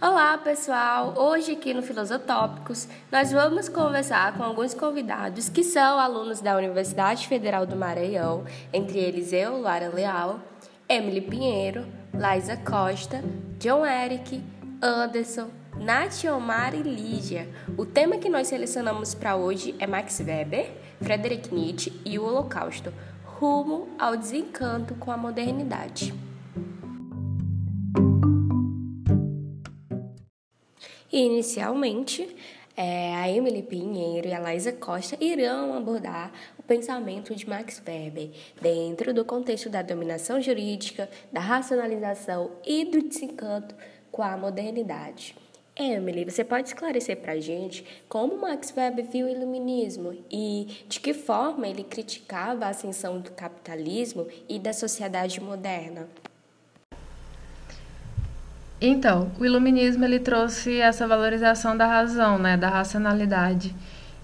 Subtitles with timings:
[0.00, 1.14] Olá, pessoal!
[1.16, 7.26] Hoje aqui no Filosotópicos nós vamos conversar com alguns convidados que são alunos da Universidade
[7.26, 10.38] Federal do Maranhão, entre eles eu, Lara Leal,
[10.88, 11.84] Emily Pinheiro,
[12.14, 13.24] Laisa Costa,
[13.58, 14.40] John Eric,
[14.80, 17.48] Anderson, Nath Omar e Lígia.
[17.76, 20.70] O tema que nós selecionamos para hoje é Max Weber,
[21.02, 22.94] Friedrich Nietzsche e o Holocausto,
[23.24, 26.27] rumo ao desencanto com a modernidade.
[31.18, 32.36] Inicialmente,
[32.76, 38.30] é, a Emily Pinheiro e a Laisa Costa irão abordar o pensamento de Max Weber
[38.62, 43.74] dentro do contexto da dominação jurídica, da racionalização e do desencanto
[44.12, 45.34] com a modernidade.
[45.74, 51.00] Emily, você pode esclarecer para a gente como Max Weber viu o iluminismo e de
[51.00, 56.08] que forma ele criticava a ascensão do capitalismo e da sociedade moderna?
[58.80, 63.74] Então, o iluminismo ele trouxe essa valorização da razão, né, da racionalidade.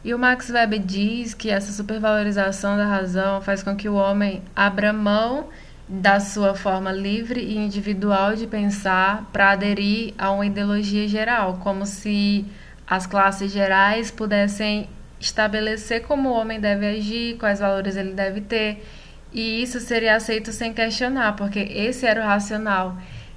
[0.04, 4.42] E o Max Weber diz que essa supervalorização da razão faz com que o homem
[4.54, 5.48] abra mão
[5.88, 11.84] da sua forma livre e individual de pensar para aderir a uma ideologia geral, como
[11.84, 12.44] se
[12.86, 18.84] as classes gerais pudessem estabelecer como o homem deve agir, quais valores ele deve ter,
[19.32, 22.96] e isso seria aceito sem questionar, porque esse era o racional.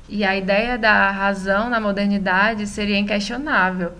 [0.09, 3.93] E a ideia da razão na modernidade seria inquestionável.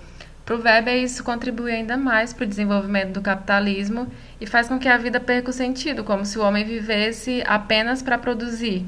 [0.46, 4.08] Para o Weber, isso contribui ainda mais para o desenvolvimento do capitalismo
[4.40, 8.02] e faz com que a vida perca o sentido, como se o homem vivesse apenas
[8.02, 8.86] para produzir.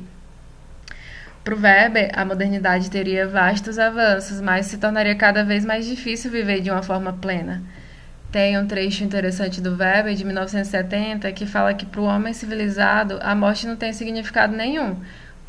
[1.44, 6.32] Para o Weber, a modernidade teria vastos avanços, mas se tornaria cada vez mais difícil
[6.32, 7.62] viver de uma forma plena.
[8.32, 13.20] Tem um trecho interessante do Weber, de 1970, que fala que para o homem civilizado
[13.22, 14.96] a morte não tem significado nenhum,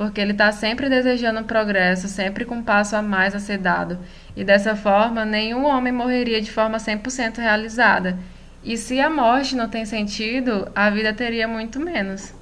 [0.00, 3.98] porque ele está sempre desejando progresso, sempre com um passo a mais a ser dado.
[4.34, 8.18] E dessa forma, nenhum homem morreria de forma 100% realizada.
[8.64, 12.32] E se a morte não tem sentido, a vida teria muito menos.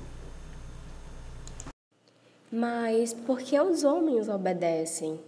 [2.53, 5.19] Mas por que os homens obedecem?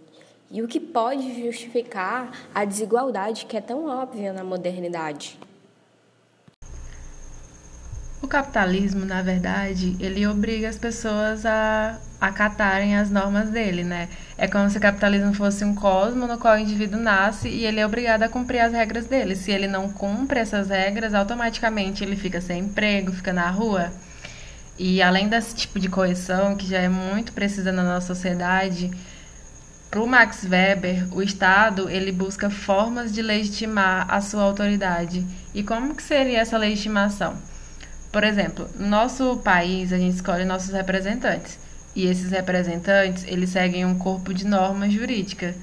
[0.52, 5.36] E o que pode justificar a desigualdade que é tão óbvia na modernidade?
[8.22, 14.10] O capitalismo, na verdade, ele obriga as pessoas a acatarem as normas dele, né?
[14.36, 17.80] É como se o capitalismo fosse um cosmo no qual o indivíduo nasce e ele
[17.80, 19.34] é obrigado a cumprir as regras dele.
[19.34, 23.90] Se ele não cumpre essas regras, automaticamente ele fica sem emprego, fica na rua.
[24.78, 28.90] E além desse tipo de coerção, que já é muito precisa na nossa sociedade,
[29.90, 35.26] para o Max Weber, o Estado ele busca formas de legitimar a sua autoridade.
[35.54, 37.49] E como que seria essa legitimação?
[38.12, 41.58] Por exemplo, no nosso país a gente escolhe nossos representantes
[41.94, 45.54] e esses representantes eles seguem um corpo de normas jurídicas.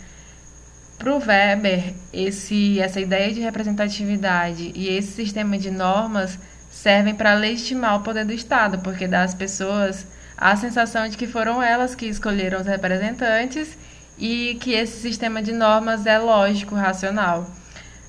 [0.97, 6.40] Para o Weber, esse, essa ideia de representatividade e esse sistema de normas
[6.72, 11.28] servem para legitimar o poder do Estado, porque dá às pessoas a sensação de que
[11.28, 13.78] foram elas que escolheram os representantes
[14.18, 17.50] e que esse sistema de normas é lógico, racional.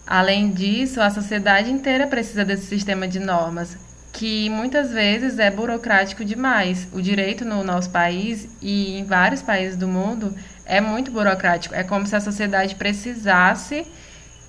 [0.06, 3.76] Além disso, a sociedade inteira precisa desse sistema de normas,
[4.18, 6.88] que muitas vezes é burocrático demais.
[6.92, 10.34] O direito no nosso país e em vários países do mundo
[10.66, 11.72] é muito burocrático.
[11.72, 13.86] É como se a sociedade precisasse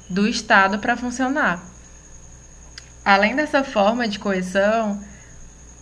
[0.10, 1.64] do Estado para funcionar.
[3.06, 5.00] Além dessa forma de coesão,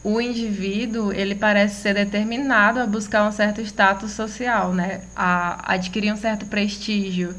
[0.04, 5.00] o indivíduo ele parece ser determinado a buscar um certo status social, né?
[5.16, 7.34] a adquirir um certo prestígio.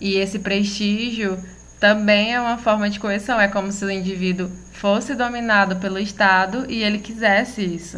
[0.00, 1.38] E esse prestígio
[1.80, 3.40] também é uma forma de coerção.
[3.40, 7.96] É como se o indivíduo fosse dominado pelo Estado e ele quisesse isso.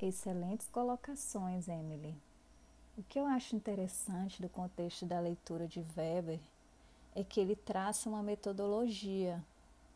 [0.00, 2.14] Excelentes colocações, Emily.
[2.96, 6.38] O que eu acho interessante do contexto da leitura de Weber
[7.14, 9.42] é que ele traça uma metodologia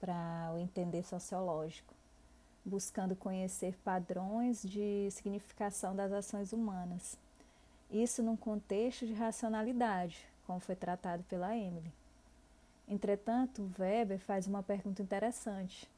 [0.00, 1.94] para o entender sociológico,
[2.64, 7.18] buscando conhecer padrões de significação das ações humanas.
[7.90, 11.92] Isso num contexto de racionalidade, como foi tratado pela Emily.
[12.88, 15.88] Entretanto, Weber faz uma pergunta interessante.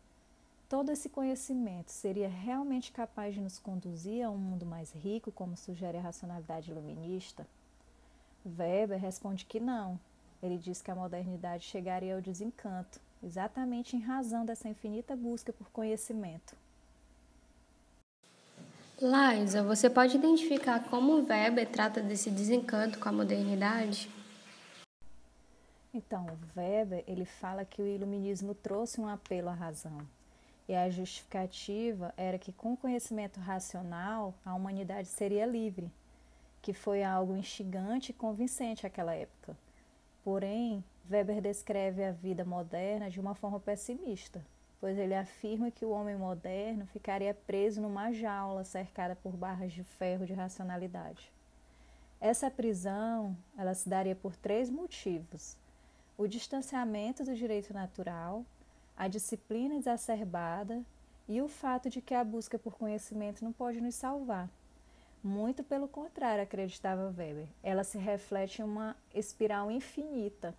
[0.68, 5.56] Todo esse conhecimento seria realmente capaz de nos conduzir a um mundo mais rico, como
[5.56, 7.46] sugere a racionalidade iluminista?
[8.44, 9.98] Weber responde que não.
[10.42, 15.70] Ele diz que a modernidade chegaria ao desencanto, exatamente em razão dessa infinita busca por
[15.70, 16.56] conhecimento.
[19.00, 24.10] Liza, você pode identificar como Weber trata desse desencanto com a modernidade?
[25.96, 30.06] Então, Weber ele fala que o iluminismo trouxe um apelo à razão.
[30.68, 35.90] E a justificativa era que com conhecimento racional a humanidade seria livre,
[36.60, 39.56] que foi algo instigante e convincente àquela época.
[40.22, 44.44] Porém, Weber descreve a vida moderna de uma forma pessimista,
[44.78, 49.82] pois ele afirma que o homem moderno ficaria preso numa jaula cercada por barras de
[49.82, 51.32] ferro de racionalidade.
[52.20, 55.56] Essa prisão, ela se daria por três motivos:
[56.16, 58.44] o distanciamento do direito natural,
[58.96, 60.82] a disciplina exacerbada
[61.28, 64.48] e o fato de que a busca por conhecimento não pode nos salvar.
[65.22, 67.48] Muito pelo contrário, acreditava Weber.
[67.62, 70.54] Ela se reflete em uma espiral infinita.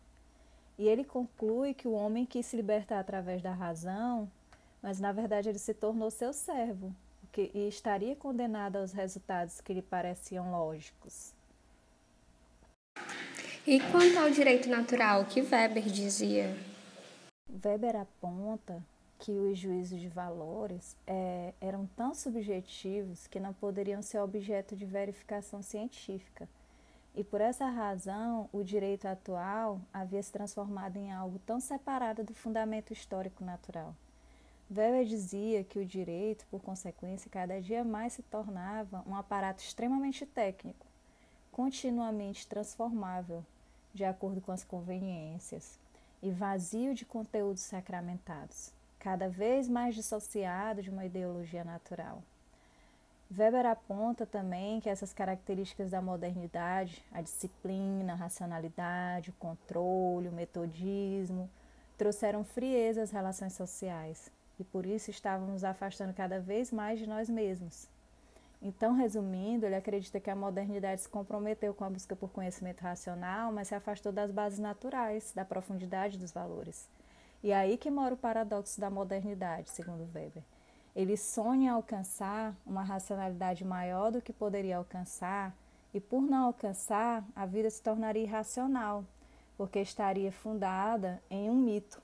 [0.78, 4.30] E ele conclui que o homem quis se libertar através da razão,
[4.82, 6.94] mas na verdade ele se tornou seu servo
[7.38, 11.36] porque, e estaria condenado aos resultados que lhe pareciam lógicos.
[13.70, 16.56] E quanto ao direito natural, que Weber dizia?
[17.66, 18.82] Weber aponta
[19.20, 24.86] que os juízos de valores é, eram tão subjetivos que não poderiam ser objeto de
[24.86, 26.48] verificação científica.
[27.14, 32.34] E por essa razão, o direito atual havia se transformado em algo tão separado do
[32.34, 33.94] fundamento histórico natural.
[34.72, 40.26] Weber dizia que o direito, por consequência, cada dia mais se tornava um aparato extremamente
[40.26, 40.86] técnico,
[41.52, 43.44] continuamente transformável,
[43.94, 45.80] de acordo com as conveniências,
[46.22, 52.22] e vazio de conteúdos sacramentados cada vez mais dissociado de uma ideologia natural.
[53.32, 60.32] Weber aponta também que essas características da modernidade, a disciplina, a racionalidade, o controle, o
[60.32, 61.50] metodismo,
[61.98, 67.30] trouxeram frieza às relações sociais e por isso estávamos afastando cada vez mais de nós
[67.30, 67.88] mesmos.
[68.62, 73.52] Então, resumindo, ele acredita que a modernidade se comprometeu com a busca por conhecimento racional,
[73.52, 76.90] mas se afastou das bases naturais, da profundidade dos valores.
[77.44, 80.44] E aí que mora o paradoxo da modernidade, segundo Weber.
[80.96, 85.56] Ele sonha alcançar uma racionalidade maior do que poderia alcançar,
[85.94, 89.06] e por não alcançar, a vida se tornaria irracional,
[89.56, 92.02] porque estaria fundada em um mito.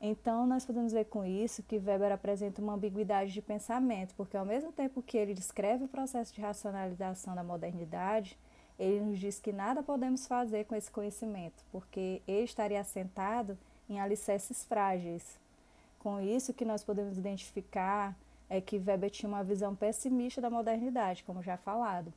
[0.00, 4.44] Então, nós podemos ver com isso que Weber apresenta uma ambiguidade de pensamento, porque ao
[4.44, 8.38] mesmo tempo que ele descreve o processo de racionalização da modernidade,
[8.78, 13.58] ele nos diz que nada podemos fazer com esse conhecimento, porque ele estaria assentado
[13.90, 15.36] em alicerces frágeis.
[15.98, 18.16] Com isso, que nós podemos identificar
[18.48, 22.12] é que Weber tinha uma visão pessimista da modernidade, como já falado.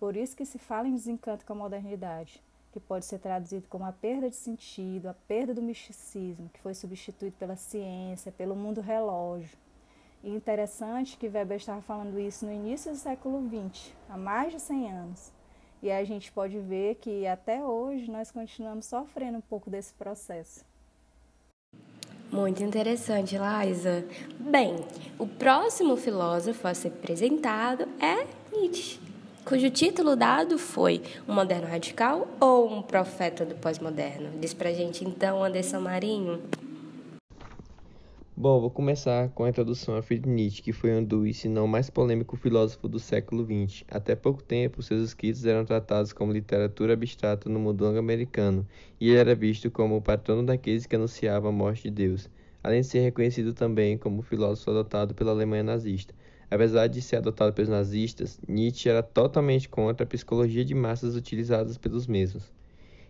[0.00, 2.42] Por isso que se fala em desencanto com a modernidade,
[2.76, 6.74] que pode ser traduzido como a perda de sentido, a perda do misticismo, que foi
[6.74, 9.56] substituído pela ciência, pelo mundo relógio.
[10.22, 14.60] E interessante que Weber estava falando isso no início do século XX, há mais de
[14.60, 15.32] 100 anos.
[15.82, 20.62] E a gente pode ver que até hoje nós continuamos sofrendo um pouco desse processo.
[22.30, 24.04] Muito interessante, Liza.
[24.38, 24.76] Bem,
[25.18, 29.00] o próximo filósofo a ser apresentado é Nietzsche,
[29.46, 34.40] cujo título dado foi Um Moderno Radical ou Um Profeta do Pós-Moderno?
[34.40, 36.42] Diz pra gente então, Anderson Marinho.
[38.36, 41.68] Bom, vou começar com a introdução a Friedrich Nietzsche, que foi um dos, se não
[41.68, 43.84] mais polêmico filósofo do século XX.
[43.88, 48.66] Até pouco tempo, seus escritos eram tratados como literatura abstrata no mundo anglo-americano,
[49.00, 52.28] e ele era visto como o patrono daqueles que anunciavam a morte de Deus,
[52.64, 56.12] além de ser reconhecido também como filósofo adotado pela Alemanha nazista.
[56.48, 61.76] Apesar de ser adotado pelos nazistas, Nietzsche era totalmente contra a psicologia de massas utilizadas
[61.76, 62.52] pelos mesmos.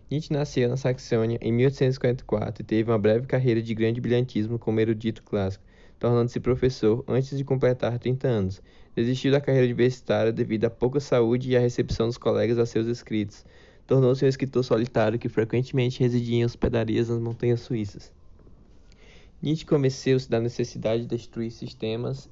[0.09, 4.79] Nietzsche nasceu na Saxônia em 1844 e teve uma breve carreira de grande brilhantismo como
[4.79, 5.63] erudito clássico,
[5.99, 8.61] tornando-se professor antes de completar 30 anos.
[8.95, 12.87] Desistiu da carreira universitária devido à pouca saúde e à recepção dos colegas a seus
[12.87, 13.45] escritos.
[13.85, 18.11] Tornou-se um escritor solitário que frequentemente residia em hospedarias nas montanhas suíças.
[19.43, 22.27] Nietzsche convenceu-se da necessidade de destruir sistemas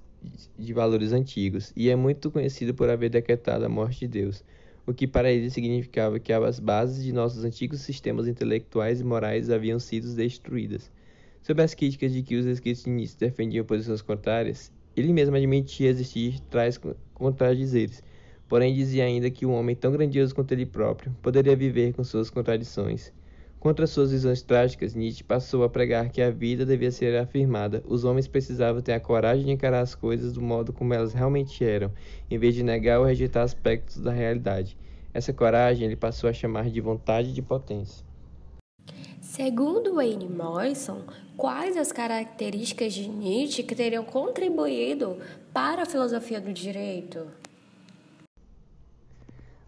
[0.58, 4.44] de valores antigos e é muito conhecido por haver decretado a morte de Deus
[4.88, 9.50] o que para ele significava que as bases de nossos antigos sistemas intelectuais e morais
[9.50, 10.91] haviam sido destruídas.
[11.41, 15.89] Sob as críticas de que os escritos de Nietzsche defendiam posições contrárias, ele mesmo admitia
[15.89, 16.79] existir tais
[17.13, 18.03] contradizeres,
[18.48, 22.29] porém dizia ainda que um homem tão grandioso quanto ele próprio poderia viver com suas
[22.29, 23.12] contradições.
[23.65, 27.84] Contra suas visões trágicas, Nietzsche passou a pregar que a vida devia ser afirmada.
[27.88, 31.65] Os homens precisavam ter a coragem de encarar as coisas do modo como elas realmente
[31.65, 31.91] eram,
[32.29, 34.77] em vez de negar ou rejeitar aspectos da realidade.
[35.12, 38.05] Essa coragem ele passou a chamar de vontade de potência.
[39.19, 41.01] Segundo Wayne Morrison,
[41.36, 45.17] quais as características de Nietzsche que teriam contribuído
[45.51, 47.25] para a filosofia do direito?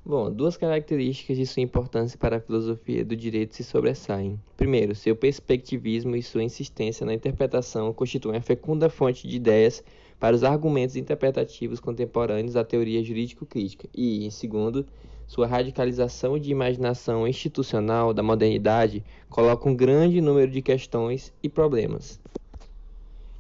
[0.10, 4.40] Bom, duas características de sua importância para a filosofia do direito se sobressaem.
[4.56, 9.84] Primeiro, seu perspectivismo e sua insistência na interpretação constituem a fecunda fonte de ideias
[10.18, 13.90] para os argumentos interpretativos contemporâneos da teoria jurídico-crítica.
[13.94, 14.86] E, em segundo,
[15.28, 22.18] sua radicalização de imaginação institucional da modernidade coloca um grande número de questões e problemas.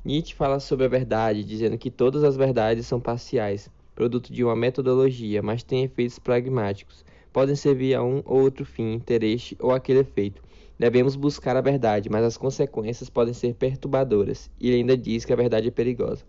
[0.04, 4.56] Nietzsche fala sobre a verdade, dizendo que todas as verdades são parciais, produto de uma
[4.56, 7.04] metodologia, mas têm efeitos pragmáticos.
[7.34, 10.39] Podem servir a um ou outro fim, interesse ou aquele efeito.
[10.77, 14.51] Devemos buscar a verdade, mas as consequências podem ser perturbadoras.
[14.62, 16.24] E ele ainda diz que a verdade é perigosa.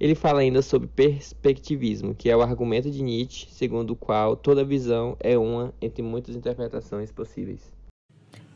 [0.00, 4.64] Ele fala ainda sobre perspectivismo, que é o argumento de Nietzsche, segundo o qual toda
[4.64, 7.72] visão é uma entre muitas interpretações possíveis.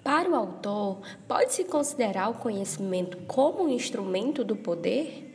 [0.02, 5.31] Para o autor, pode-se considerar o conhecimento como um instrumento do poder?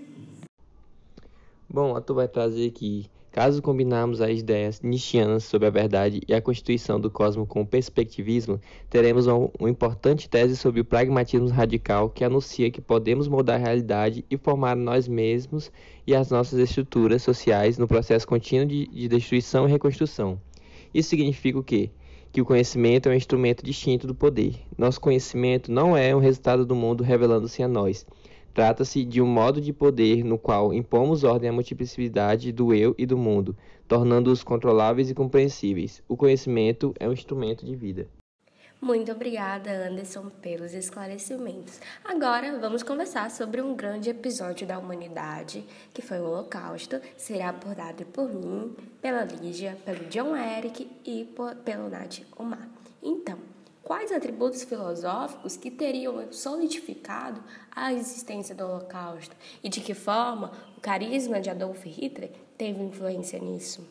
[1.69, 6.33] Bom, o autor vai trazer aqui Caso combinarmos as ideias nietzschianas sobre a verdade e
[6.33, 8.59] a constituição do cosmos com o perspectivismo,
[8.89, 14.25] teremos uma, importante tese sobre o pragmatismo radical que anuncia que podemos moldar a realidade
[14.27, 15.71] e formar nós mesmos
[16.07, 20.41] e as nossas estruturas sociais no processo contínuo de, de destruição e reconstrução.
[20.91, 21.91] Isso significa o quê?
[22.31, 24.55] Que o conhecimento é um instrumento distinto do poder.
[24.75, 28.03] Nosso conhecimento não é um resultado do mundo revelando-se a nós,
[28.57, 33.05] Trata-se de um modo de poder no qual impomos ordem à multiplicidade do eu e
[33.05, 33.55] do mundo,
[33.87, 36.01] tornando-os controláveis e compreensíveis.
[36.07, 38.07] O conhecimento é um instrumento de vida.
[38.81, 41.79] Muito obrigada, Anderson, pelos esclarecimentos.
[42.03, 46.99] Agora vamos conversar sobre um grande episódio da humanidade, que foi o Holocausto.
[47.15, 52.67] Será abordado por mim, pela Lígia, pelo John Eric e por, pelo Nath Omar.
[53.03, 53.37] Então,
[53.87, 57.41] quais atributos filosóficos que teriam solidificado
[57.73, 63.39] a existência do Holocausto e de que forma o carisma de Adolf Hitler teve influência
[63.39, 63.87] nisso.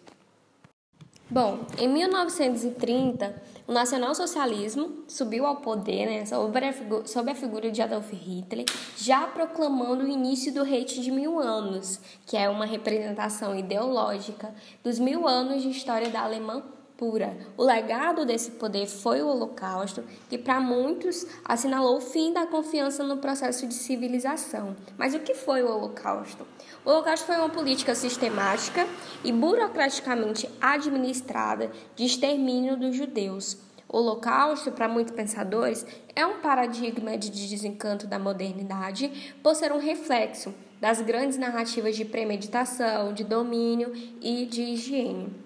[1.30, 7.70] Bom, em 1930, o nacionalsocialismo subiu ao poder né, sob, a figura, sob a figura
[7.70, 8.66] de Adolf Hitler,
[8.98, 14.98] já proclamando o início do Reich de Mil Anos, que é uma representação ideológica dos
[14.98, 17.36] mil anos de história da Alemanha pura.
[17.56, 23.04] O legado desse poder foi o Holocausto, que para muitos assinalou o fim da confiança
[23.04, 24.76] no processo de civilização.
[24.96, 26.46] Mas o que foi o Holocausto?
[26.84, 28.86] O Holocausto foi uma política sistemática
[29.22, 33.58] e burocraticamente administrada de extermínio dos judeus.
[33.88, 39.78] O Holocausto, para muitos pensadores, é um paradigma de desencanto da modernidade por ser um
[39.78, 45.45] reflexo das grandes narrativas de premeditação, de domínio e de higiene.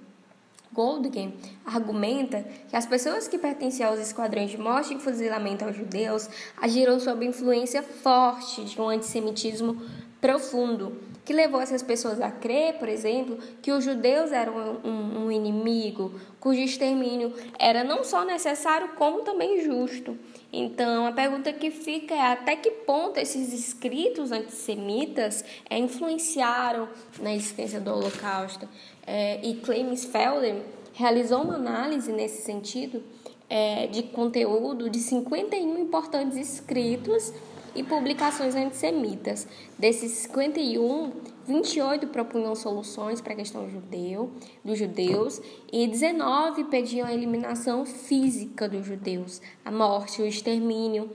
[0.80, 1.34] Goldgen
[1.66, 6.98] argumenta que as pessoas que pertenciam aos esquadrões de morte e fuzilamento aos judeus agiram
[6.98, 9.76] sob influência forte de um antissemitismo
[10.22, 15.30] profundo, que levou essas pessoas a crer, por exemplo, que os judeus eram um, um
[15.30, 20.16] inimigo, cujo extermínio era não só necessário, como também justo.
[20.52, 26.88] Então, a pergunta que fica é até que ponto esses escritos antissemitas é, influenciaram
[27.20, 28.68] na existência do Holocausto
[29.06, 30.56] é, e Clemens Felder
[30.92, 33.02] realizou uma análise nesse sentido
[33.48, 37.32] é, de conteúdo de 51 importantes escritos
[37.74, 39.46] e publicações antissemitas.
[39.78, 41.12] Desses 51,
[41.50, 44.32] 28 propunham soluções para a questão judeu,
[44.64, 45.40] dos judeus
[45.72, 51.10] e 19 pediam a eliminação física dos judeus, a morte, o extermínio.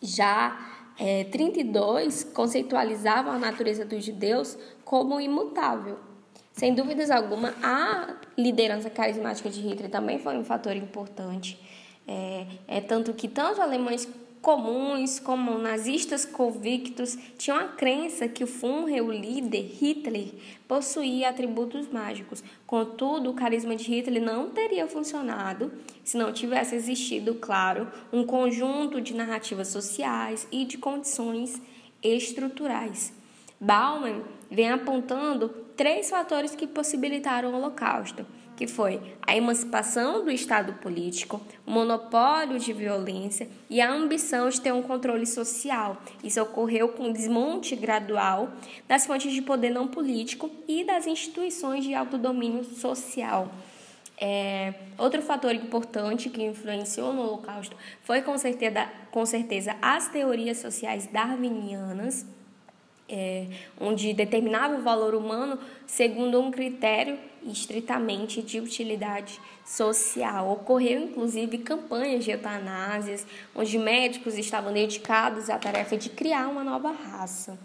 [0.00, 0.58] Já
[0.98, 5.98] é, 32 conceitualizavam a natureza dos judeus como imutável
[6.52, 11.58] sem dúvidas alguma, a liderança carismática de Hitler também foi um fator importante.
[12.06, 14.08] É, é tanto que tanto alemães
[14.42, 20.34] comuns como nazistas convictos tinham a crença que o Führer, o líder Hitler,
[20.66, 22.42] possuía atributos mágicos.
[22.66, 25.72] Contudo, o carisma de Hitler não teria funcionado
[26.02, 31.62] se não tivesse existido, claro, um conjunto de narrativas sociais e de condições
[32.02, 33.12] estruturais.
[33.60, 40.74] Bauman vem apontando três fatores que possibilitaram o Holocausto, que foi a emancipação do Estado
[40.74, 45.96] político, o monopólio de violência e a ambição de ter um controle social.
[46.22, 48.50] Isso ocorreu com o desmonte gradual
[48.86, 53.48] das fontes de poder não político e das instituições de autodomínio social.
[54.20, 60.58] É, outro fator importante que influenciou no Holocausto foi com certeza, com certeza as teorias
[60.58, 62.24] sociais darwinianas
[63.08, 63.46] é,
[63.80, 70.52] onde determinava o valor humano segundo um critério estritamente de utilidade social.
[70.52, 76.92] Ocorreu inclusive campanhas de eutanásias, onde médicos estavam dedicados à tarefa de criar uma nova
[76.92, 77.58] raça.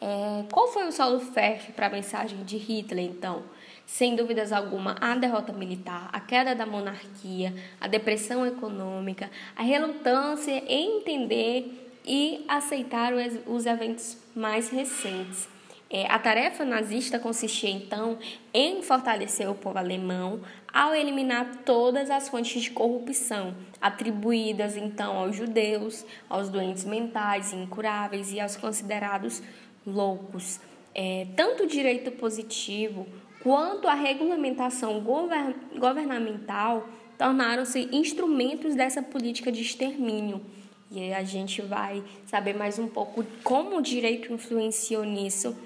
[0.00, 3.42] É, qual foi o solo fértil para a mensagem de Hitler, então?
[3.86, 10.62] Sem dúvidas alguma, a derrota militar, a queda da monarquia, a depressão econômica, a relutância
[10.66, 13.12] em entender e aceitar
[13.46, 15.53] os eventos mais recentes.
[15.96, 18.18] É, a tarefa nazista consistia então
[18.52, 20.40] em fortalecer o povo alemão
[20.72, 28.32] ao eliminar todas as fontes de corrupção atribuídas então aos judeus, aos doentes mentais incuráveis
[28.32, 29.40] e aos considerados
[29.86, 30.58] loucos.
[30.92, 33.06] É, tanto o direito positivo
[33.40, 40.44] quanto a regulamentação govern governamental tornaram-se instrumentos dessa política de extermínio.
[40.90, 45.56] E a gente vai saber mais um pouco como o direito influenciou nisso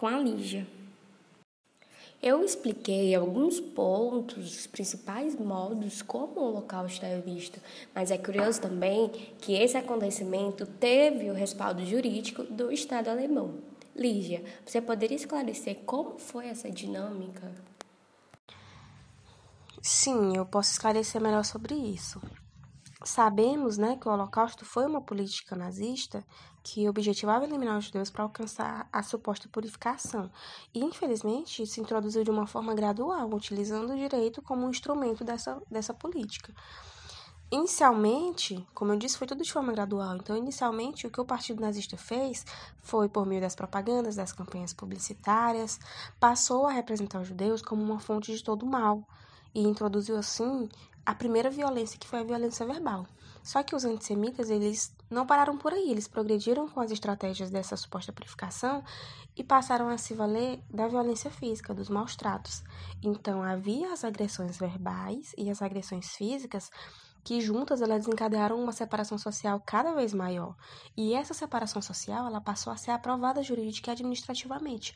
[0.00, 0.66] com a Lígia.
[2.22, 7.60] Eu expliquei alguns pontos, os principais modos como o Holocausto é visto,
[7.94, 9.10] mas é curioso também
[9.42, 13.56] que esse acontecimento teve o respaldo jurídico do Estado alemão.
[13.94, 17.52] Lígia, você poderia esclarecer como foi essa dinâmica?
[19.82, 22.18] Sim, eu posso esclarecer melhor sobre isso.
[23.02, 26.22] Sabemos né, que o Holocausto foi uma política nazista
[26.62, 30.30] que objetivava eliminar os judeus para alcançar a suposta purificação.
[30.74, 35.60] E, infelizmente, se introduziu de uma forma gradual, utilizando o direito como um instrumento dessa,
[35.70, 36.52] dessa política.
[37.50, 40.16] Inicialmente, como eu disse, foi tudo de forma gradual.
[40.16, 42.44] Então, inicialmente, o que o Partido Nazista fez
[42.82, 45.80] foi, por meio das propagandas, das campanhas publicitárias,
[46.20, 49.02] passou a representar os judeus como uma fonte de todo mal
[49.52, 50.68] e introduziu, assim,
[51.04, 53.06] a primeira violência, que foi a violência verbal.
[53.42, 57.76] Só que os antissemitas, eles não pararam por aí, eles progrediram com as estratégias dessa
[57.76, 58.84] suposta purificação
[59.36, 62.62] e passaram a se valer da violência física, dos maus tratos.
[63.02, 66.70] Então, havia as agressões verbais e as agressões físicas
[67.24, 70.54] que juntas elas desencadearam uma separação social cada vez maior.
[70.96, 74.94] E essa separação social, ela passou a ser aprovada jurídica e administrativamente,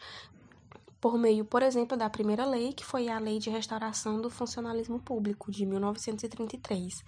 [1.04, 4.99] por meio, por exemplo, da primeira lei, que foi a Lei de Restauração do Funcionalismo
[4.99, 7.04] Público, de 1933.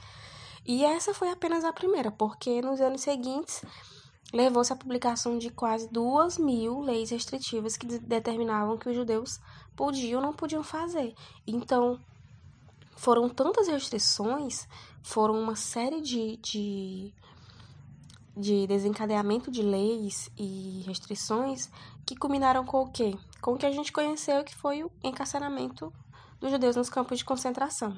[0.67, 3.65] E essa foi apenas a primeira, porque nos anos seguintes
[4.35, 9.41] levou-se à publicação de quase duas mil leis restritivas que determinavam que os judeus
[9.75, 11.15] podiam ou não podiam fazer.
[11.47, 11.99] Então,
[12.97, 14.69] foram tantas restrições,
[15.03, 17.15] foram uma série de, de,
[18.37, 21.71] de desencadeamento de leis e restrições
[22.05, 23.17] que culminaram com o quê?
[23.47, 25.93] Com o que a gente conheceu, que foi o encarceramento
[26.41, 27.97] dos judeus nos campos de concentração.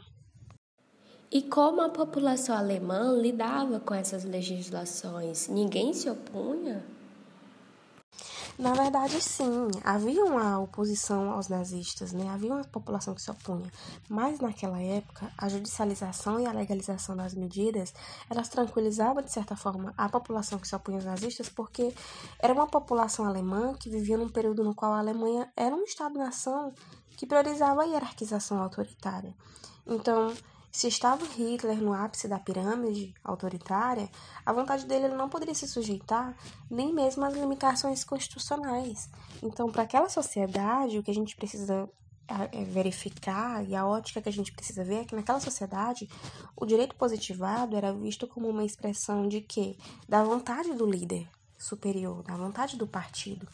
[1.32, 5.48] E como a população alemã lidava com essas legislações?
[5.48, 6.84] Ninguém se opunha?
[8.59, 12.29] Na verdade, sim, havia uma oposição aos nazistas, né?
[12.29, 13.71] havia uma população que se opunha,
[14.09, 17.94] mas naquela época a judicialização e a legalização das medidas
[18.29, 21.94] elas tranquilizavam de certa forma a população que se opunha aos nazistas, porque
[22.40, 26.75] era uma população alemã que vivia num período no qual a Alemanha era um Estado-nação
[27.16, 29.37] que priorizava a hierarquização autoritária.
[29.87, 30.35] Então,
[30.70, 34.09] se estava Hitler no ápice da pirâmide autoritária,
[34.44, 36.37] a vontade dele não poderia se sujeitar
[36.70, 39.09] nem mesmo às limitações constitucionais.
[39.42, 41.88] Então, para aquela sociedade, o que a gente precisa
[42.28, 46.09] é, verificar e a ótica que a gente precisa ver é que naquela sociedade
[46.54, 49.76] o direito positivado era visto como uma expressão de quê?
[50.07, 51.26] Da vontade do líder
[51.57, 53.48] superior, da vontade do partido.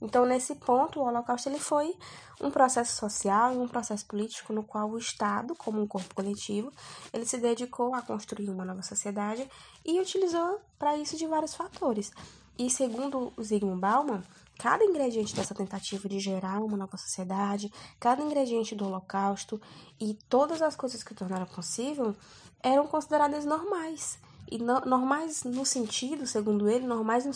[0.00, 1.94] Então, nesse ponto, o Holocausto ele foi
[2.40, 6.72] um processo social e um processo político no qual o Estado, como um corpo coletivo,
[7.12, 9.46] ele se dedicou a construir uma nova sociedade
[9.84, 12.10] e utilizou para isso de vários fatores.
[12.58, 14.22] E segundo o Zygmunt Bauman,
[14.58, 19.60] cada ingrediente dessa tentativa de gerar uma nova sociedade, cada ingrediente do Holocausto
[19.98, 22.14] e todas as coisas que o tornaram possível
[22.62, 24.18] eram consideradas normais.
[24.50, 27.32] E no, normais no sentido, segundo ele, normais no,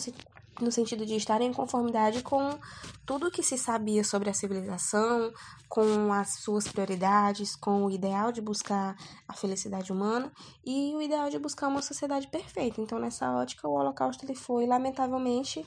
[0.61, 2.57] no sentido de estar em conformidade com
[3.05, 5.33] tudo o que se sabia sobre a civilização,
[5.67, 8.95] com as suas prioridades, com o ideal de buscar
[9.27, 10.31] a felicidade humana
[10.65, 12.81] e o ideal de buscar uma sociedade perfeita.
[12.81, 15.65] Então, nessa ótica, o Holocausto ele foi, lamentavelmente,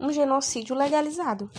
[0.00, 1.50] um genocídio legalizado.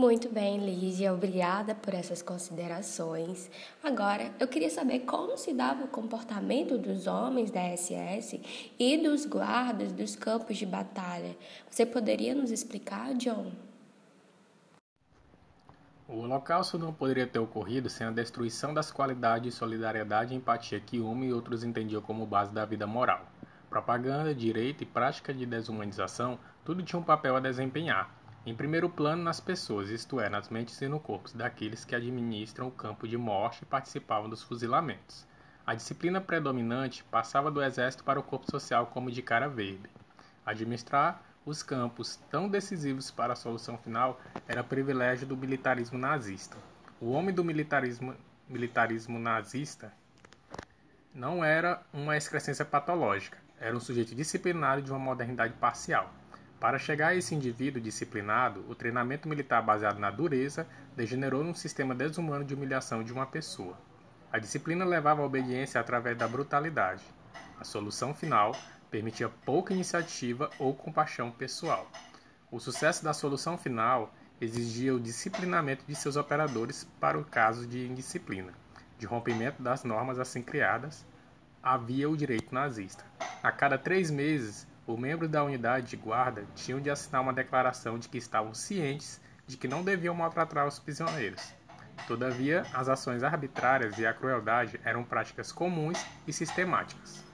[0.00, 3.50] Muito bem, Lígia, obrigada por essas considerações.
[3.84, 8.40] Agora, eu queria saber como se dava o comportamento dos homens da SS
[8.78, 11.36] e dos guardas dos campos de batalha.
[11.68, 13.52] Você poderia nos explicar, John?
[16.08, 20.80] O Holocausto não poderia ter ocorrido sem a destruição das qualidades de solidariedade e empatia
[20.80, 23.26] que uma e outros entendiam como base da vida moral.
[23.68, 29.22] Propaganda, direito e prática de desumanização, tudo tinha um papel a desempenhar em primeiro plano
[29.22, 33.18] nas pessoas, isto é, nas mentes e no corpo daqueles que administram o campo de
[33.18, 35.26] morte e participavam dos fuzilamentos.
[35.66, 39.90] A disciplina predominante passava do exército para o corpo social como de cara verde.
[40.44, 46.56] Administrar os campos tão decisivos para a solução final era privilégio do militarismo nazista.
[47.00, 48.16] O homem do militarismo,
[48.48, 49.92] militarismo nazista
[51.14, 56.10] não era uma excrescência patológica, era um sujeito disciplinado de uma modernidade parcial.
[56.60, 61.94] Para chegar a esse indivíduo disciplinado, o treinamento militar baseado na dureza degenerou num sistema
[61.94, 63.78] desumano de humilhação de uma pessoa.
[64.30, 67.02] A disciplina levava à obediência através da brutalidade.
[67.58, 68.54] A solução final
[68.90, 71.90] permitia pouca iniciativa ou compaixão pessoal.
[72.50, 77.86] O sucesso da solução final exigia o disciplinamento de seus operadores para o caso de
[77.86, 78.52] indisciplina,
[78.98, 81.06] de rompimento das normas assim criadas,
[81.62, 83.04] havia o direito nazista.
[83.42, 87.98] A cada três meses, os membros da unidade de guarda tinham de assinar uma declaração
[87.98, 91.52] de que estavam cientes de que não deviam maltratar os prisioneiros.
[92.06, 97.24] Todavia, as ações arbitrárias e a crueldade eram práticas comuns e sistemáticas.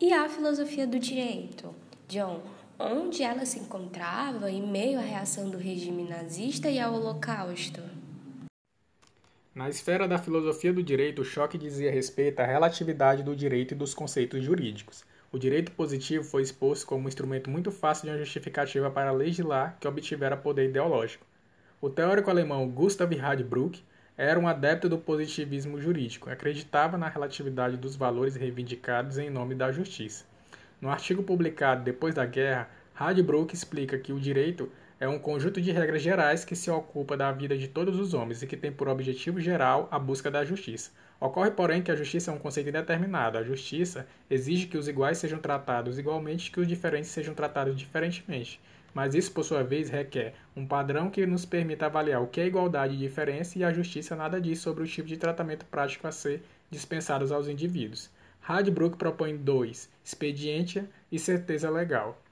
[0.00, 1.74] E a filosofia do direito?
[2.08, 2.42] John,
[2.78, 7.82] onde ela se encontrava em meio à reação do regime nazista e ao Holocausto?
[9.54, 13.76] Na esfera da filosofia do direito, o choque dizia respeito à relatividade do direito e
[13.76, 15.04] dos conceitos jurídicos.
[15.34, 19.76] O direito positivo foi exposto como um instrumento muito fácil de uma justificativa para legislar
[19.80, 21.26] que obtivera poder ideológico.
[21.80, 23.84] O teórico alemão Gustav Radbruch
[24.16, 29.72] era um adepto do positivismo jurídico, acreditava na relatividade dos valores reivindicados em nome da
[29.72, 30.24] justiça.
[30.80, 34.70] No artigo publicado depois da guerra, Radbruch explica que o direito
[35.00, 38.40] é um conjunto de regras gerais que se ocupa da vida de todos os homens
[38.40, 40.92] e que tem por objetivo geral a busca da justiça.
[41.24, 43.38] Ocorre, porém, que a justiça é um conceito indeterminado.
[43.38, 47.74] A justiça exige que os iguais sejam tratados igualmente e que os diferentes sejam tratados
[47.74, 48.60] diferentemente.
[48.92, 52.46] Mas isso, por sua vez, requer um padrão que nos permita avaliar o que é
[52.46, 56.12] igualdade e diferença, e a justiça nada diz sobre o tipo de tratamento prático a
[56.12, 58.10] ser dispensados aos indivíduos.
[58.42, 62.22] Radbruch propõe dois: expediência e certeza legal.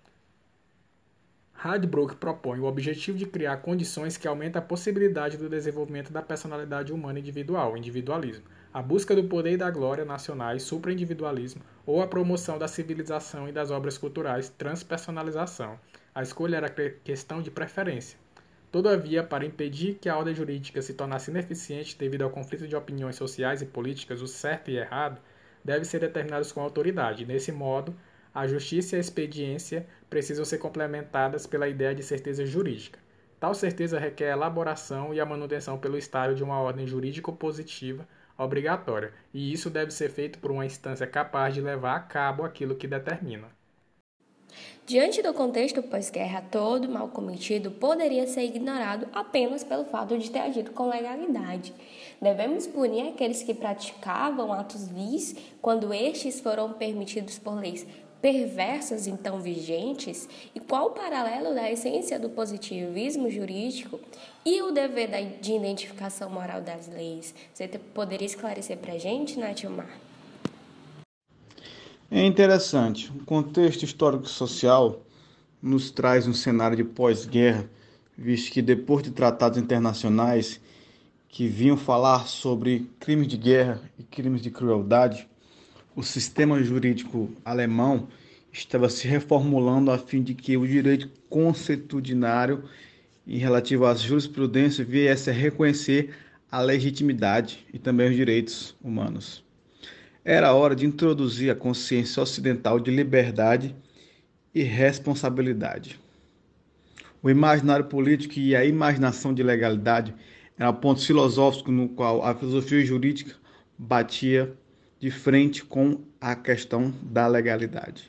[1.55, 6.93] Radbruch propõe o objetivo de criar condições que aumentem a possibilidade do desenvolvimento da personalidade
[6.93, 12.59] humana individual, individualismo, a busca do poder e da glória nacionais, supraindividualismo, ou a promoção
[12.59, 15.79] da civilização e das obras culturais, transpersonalização.
[16.15, 18.19] A escolha era questão de preferência.
[18.71, 23.17] Todavia, para impedir que a ordem jurídica se tornasse ineficiente devido ao conflito de opiniões
[23.17, 25.21] sociais e políticas, o certo e errado
[25.63, 27.27] devem ser determinados com autoridade.
[27.27, 27.95] Nesse modo,
[28.35, 32.99] a justiça e a expediência precisam ser complementadas pela ideia de certeza jurídica.
[33.39, 39.13] Tal certeza requer a elaboração e a manutenção pelo Estado de uma ordem jurídico-positiva obrigatória,
[39.33, 42.87] e isso deve ser feito por uma instância capaz de levar a cabo aquilo que
[42.87, 43.49] determina.
[44.85, 50.41] Diante do contexto pós-guerra, todo mal cometido poderia ser ignorado apenas pelo fato de ter
[50.41, 51.73] agido com legalidade.
[52.21, 57.87] Devemos punir aqueles que praticavam atos vis quando estes foram permitidos por leis
[58.23, 63.99] perversas então vigentes e qual o paralelo da essência do positivismo jurídico
[64.47, 67.35] e o dever de identificação moral das leis?
[67.53, 69.91] Você poderia esclarecer para a gente, Natilmar?
[72.09, 73.11] É interessante.
[73.11, 75.03] O contexto histórico-social
[75.61, 77.69] nos traz um cenário de pós-guerra,
[78.17, 80.61] visto que depois de tratados internacionais
[81.29, 85.27] que vinham falar sobre crimes de guerra e crimes de crueldade,
[85.95, 88.09] o sistema jurídico alemão
[88.53, 92.65] estava se reformulando a fim de que o direito consuetudinário
[93.27, 96.15] em relativo às jurisprudências viesse a reconhecer
[96.51, 99.45] a legitimidade e também os direitos humanos.
[100.25, 103.75] Era hora de introduzir a consciência ocidental de liberdade
[104.55, 105.99] e responsabilidade.
[107.23, 110.15] O imaginário político e a imaginação de legalidade
[110.59, 113.35] eram pontos filosóficos no qual a filosofia jurídica
[113.79, 114.53] batia
[115.03, 118.09] de frente com a questão da legalidade.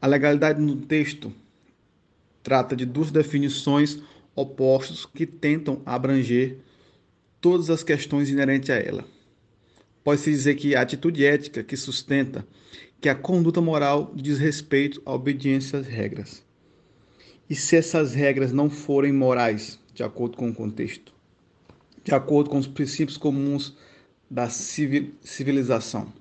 [0.00, 1.34] A legalidade no texto
[2.40, 3.98] trata de duas definições
[4.32, 6.58] opostas que tentam abranger
[7.40, 9.04] todas as questões inerentes a ela.
[10.04, 12.46] Pode-se dizer que a atitude ética que sustenta
[13.00, 16.44] que a conduta moral diz respeito à obediência às regras.
[17.50, 21.12] E se essas regras não forem morais, de acordo com o contexto,
[22.04, 23.76] de acordo com os princípios comuns
[24.30, 26.12] da civilização?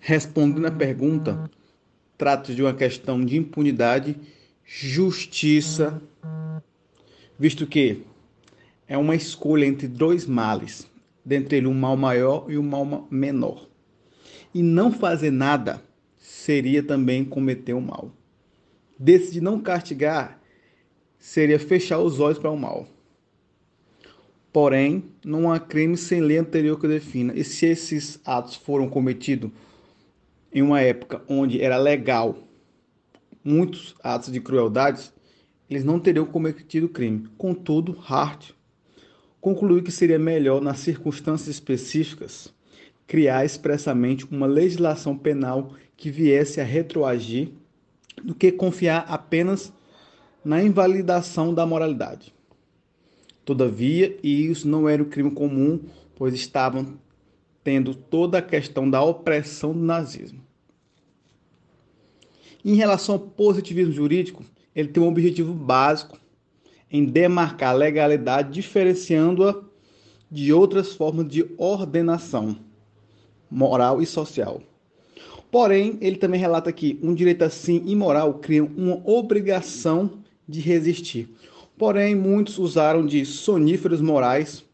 [0.00, 1.50] Respondendo à pergunta,
[2.18, 4.16] trata de uma questão de impunidade,
[4.64, 6.02] justiça,
[7.38, 8.02] visto que
[8.88, 10.88] é uma escolha entre dois males,
[11.24, 13.68] dentre eles um mal maior e um mal menor.
[14.54, 15.82] E não fazer nada
[16.18, 18.10] seria também cometer o um mal.
[18.98, 20.40] Decidir não castigar
[21.18, 22.86] seria fechar os olhos para o mal.
[24.52, 27.32] Porém, não há crime sem lei anterior que defina.
[27.34, 29.50] E se esses atos foram cometidos
[30.52, 32.36] em uma época onde era legal
[33.42, 35.12] muitos atos de crueldades,
[35.68, 37.28] eles não teriam cometido crime.
[37.38, 38.50] Contudo, Hart
[39.40, 42.52] concluiu que seria melhor, nas circunstâncias específicas,
[43.06, 47.48] criar expressamente uma legislação penal que viesse a retroagir
[48.22, 49.72] do que confiar apenas
[50.44, 52.32] na invalidação da moralidade.
[53.44, 55.80] Todavia, isso não era um crime comum,
[56.14, 56.98] pois estavam
[57.64, 60.40] tendo toda a questão da opressão do nazismo.
[62.64, 66.18] Em relação ao positivismo jurídico, ele tem um objetivo básico
[66.90, 69.62] em demarcar a legalidade, diferenciando-a
[70.30, 72.56] de outras formas de ordenação
[73.50, 74.62] moral e social.
[75.50, 81.28] Porém, ele também relata que um direito assim imoral cria uma obrigação de resistir.
[81.82, 84.64] Porém, muitos usaram de soníferos morais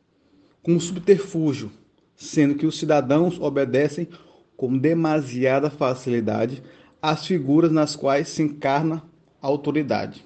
[0.63, 1.71] como subterfúgio,
[2.15, 4.07] sendo que os cidadãos obedecem
[4.55, 6.63] com demasiada facilidade
[7.01, 9.03] às figuras nas quais se encarna
[9.41, 10.23] a autoridade.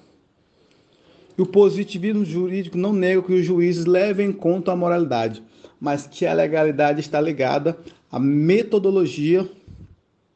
[1.37, 5.41] E o positivismo jurídico não nega que os juízes levem em conta a moralidade,
[5.79, 7.77] mas que a legalidade está ligada
[8.11, 9.49] à metodologia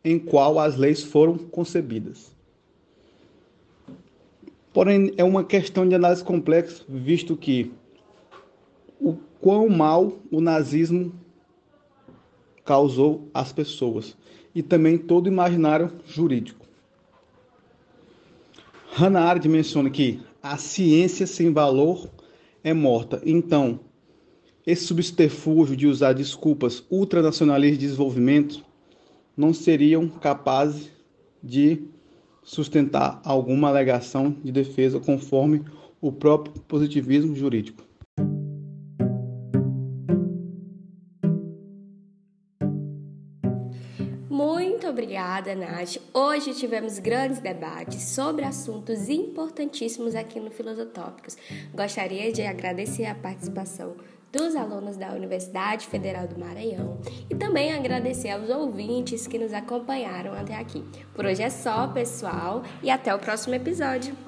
[0.02, 2.37] em qual as leis foram concebidas.
[4.78, 7.74] Porém, é uma questão de análise complexa, visto que
[9.02, 11.20] o quão mal o nazismo
[12.64, 14.16] causou às pessoas
[14.54, 16.64] e também todo o imaginário jurídico.
[18.92, 22.08] Hannah Arendt menciona que a ciência sem valor
[22.64, 23.20] é morta.
[23.26, 23.80] Então,
[24.64, 28.64] esse subterfúgio de usar desculpas ultranacionalistas de desenvolvimento
[29.36, 30.92] não seriam capazes
[31.42, 31.82] de
[32.48, 35.66] sustentar alguma alegação de defesa conforme
[36.00, 37.84] o próprio positivismo jurídico.
[44.30, 45.98] Muito obrigada, Nath.
[46.14, 51.36] Hoje tivemos grandes debates sobre assuntos importantíssimos aqui no Filosotópicos.
[51.76, 53.98] Gostaria de agradecer a participação
[54.32, 60.34] dos alunos da Universidade Federal do Maranhão e também agradecer aos ouvintes que nos acompanharam
[60.34, 60.84] até aqui.
[61.14, 64.27] Por hoje é só, pessoal, e até o próximo episódio.